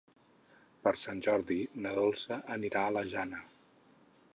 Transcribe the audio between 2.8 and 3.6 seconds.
a la Jana.